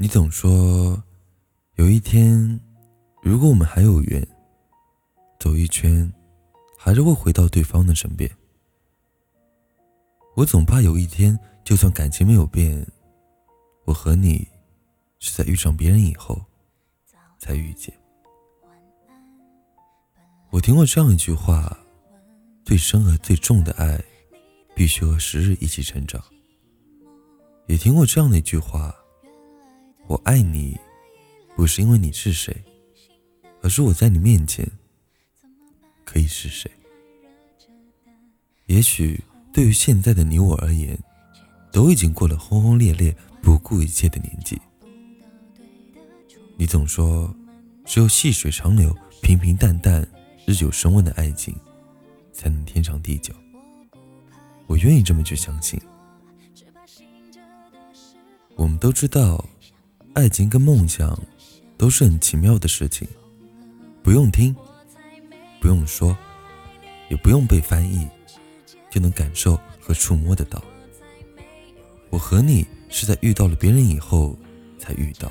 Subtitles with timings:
[0.00, 1.02] 你总说，
[1.74, 2.60] 有一天，
[3.20, 4.24] 如果我们还有缘，
[5.40, 6.08] 走一圈，
[6.78, 8.30] 还是会回到对方的身边。
[10.36, 12.86] 我总怕有一天，就算感情没有变，
[13.86, 14.46] 我和你
[15.18, 16.40] 是在遇上别人以后
[17.36, 17.92] 才遇见。
[20.50, 21.76] 我听过这样一句话：
[22.64, 24.00] 最深和最重的爱，
[24.76, 26.22] 必须和时日一起成长。
[27.66, 28.94] 也听过这样的一句话。
[30.08, 30.74] 我爱你，
[31.54, 32.64] 不是因为你是谁，
[33.60, 34.66] 而是我在你面前
[36.02, 36.70] 可以是谁。
[38.64, 40.98] 也许对于现在的你我而言，
[41.70, 44.58] 都已经过了轰轰烈烈、不顾一切的年纪。
[46.56, 47.30] 你总说，
[47.84, 50.08] 只有细水长流、平平淡淡、
[50.46, 51.54] 日久生温的爱情，
[52.32, 53.34] 才能天长地久。
[54.66, 55.78] 我愿意这么去相信。
[58.56, 59.44] 我们都知道。
[60.18, 61.16] 爱情跟梦想
[61.76, 63.06] 都是很奇妙的事情，
[64.02, 64.52] 不用听，
[65.60, 66.18] 不用说，
[67.08, 68.04] 也不用被翻译，
[68.90, 70.60] 就能感受和触摸得到。
[72.10, 74.36] 我和你是在遇到了别人以后
[74.76, 75.30] 才遇到，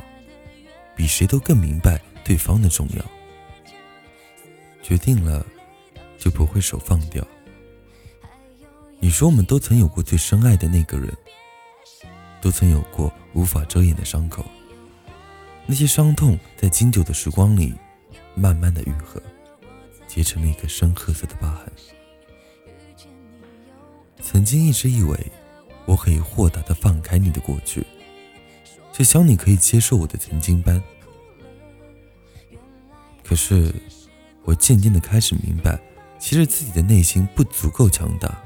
[0.95, 3.05] 比谁都更明白对方的重要。
[4.81, 5.45] 决定了，
[6.17, 7.21] 就不会手放掉。
[9.01, 11.13] 你说我们都曾有过最深爱的那个人，
[12.39, 14.45] 都曾有过无法遮掩的伤口。
[15.69, 17.73] 那些伤痛在经久的时光里，
[18.33, 19.21] 慢慢的愈合，
[20.07, 21.71] 结成了一个深褐色的疤痕。
[24.21, 25.31] 曾经一直以为，
[25.85, 27.85] 我可以豁达的放开你的过去，
[28.93, 30.81] 就像你可以接受我的曾经般。
[33.21, 33.73] 可是，
[34.43, 35.77] 我渐渐的开始明白，
[36.17, 38.41] 其实自己的内心不足够强大，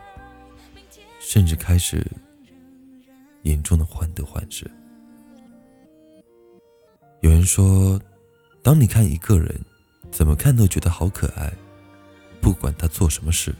[1.19, 2.03] 甚至开始
[3.43, 4.69] 严重的患得患失。
[7.21, 8.01] 有人说，
[8.63, 9.63] 当你看一个人，
[10.11, 11.53] 怎么看都觉得好可爱，
[12.41, 13.53] 不管他做什么事，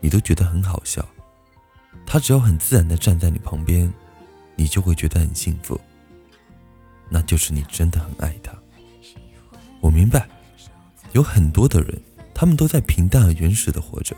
[0.00, 1.06] 你都觉得很好笑。
[2.06, 3.92] 他只要很自然的站在你旁边，
[4.56, 5.78] 你就会觉得很幸福。
[7.10, 8.52] 那就是你真的很爱他。
[9.80, 10.26] 我明白，
[11.12, 12.00] 有很多的人，
[12.32, 14.16] 他们都在平淡而原始的活着，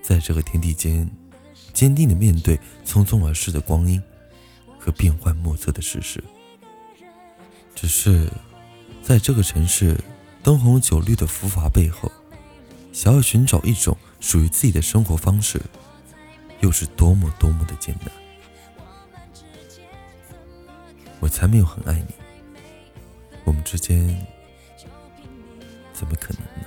[0.00, 1.10] 在这个天地间，
[1.72, 2.56] 坚定的面对
[2.86, 4.00] 匆匆而逝的光阴
[4.78, 6.22] 和变幻莫测的世事。
[7.80, 8.28] 只是，
[9.04, 9.96] 在这个城市
[10.42, 12.10] 灯红酒绿的浮华背后，
[12.92, 15.62] 想要寻找一种属于自己的生活方式，
[16.58, 18.10] 又是多么多么的艰难。
[21.20, 22.14] 我才没有很爱你，
[23.44, 24.26] 我们之间
[25.92, 26.66] 怎么可能呢？